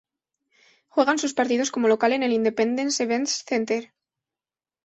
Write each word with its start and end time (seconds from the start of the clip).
Juegan 0.87 1.19
sus 1.19 1.35
partidos 1.35 1.69
como 1.69 1.87
local 1.87 2.11
en 2.13 2.23
el 2.23 2.33
Independence 2.33 3.03
Events 3.03 3.43
Center. 3.47 3.93